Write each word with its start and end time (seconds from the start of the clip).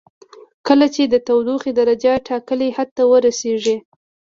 کله 0.67 0.87
چې 0.95 1.03
د 1.07 1.15
تودوخې 1.27 1.71
درجه 1.79 2.13
ټاکلي 2.27 2.69
حد 2.77 2.89
ته 2.97 3.03
ورسیږي. 3.11 3.77